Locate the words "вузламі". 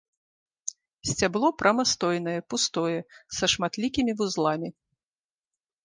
4.23-4.69